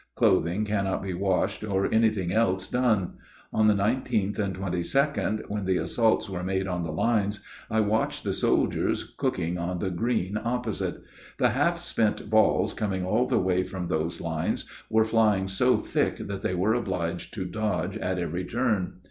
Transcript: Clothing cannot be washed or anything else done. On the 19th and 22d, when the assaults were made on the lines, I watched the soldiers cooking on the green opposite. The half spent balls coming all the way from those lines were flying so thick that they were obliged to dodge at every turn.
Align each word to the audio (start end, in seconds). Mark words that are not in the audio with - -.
Clothing 0.15 0.65
cannot 0.65 1.03
be 1.03 1.13
washed 1.13 1.63
or 1.63 1.85
anything 1.93 2.33
else 2.33 2.67
done. 2.67 3.17
On 3.53 3.67
the 3.67 3.75
19th 3.75 4.39
and 4.39 4.57
22d, 4.57 5.47
when 5.47 5.65
the 5.65 5.77
assaults 5.77 6.27
were 6.27 6.41
made 6.43 6.65
on 6.65 6.81
the 6.83 6.91
lines, 6.91 7.41
I 7.69 7.81
watched 7.81 8.23
the 8.23 8.33
soldiers 8.33 9.03
cooking 9.15 9.59
on 9.59 9.77
the 9.77 9.91
green 9.91 10.39
opposite. 10.43 11.03
The 11.37 11.49
half 11.51 11.77
spent 11.77 12.31
balls 12.31 12.73
coming 12.73 13.05
all 13.05 13.27
the 13.27 13.37
way 13.37 13.63
from 13.63 13.89
those 13.89 14.19
lines 14.19 14.65
were 14.89 15.05
flying 15.05 15.47
so 15.47 15.77
thick 15.77 16.15
that 16.15 16.41
they 16.41 16.55
were 16.55 16.73
obliged 16.73 17.35
to 17.35 17.45
dodge 17.45 17.95
at 17.97 18.17
every 18.17 18.45
turn. 18.45 18.93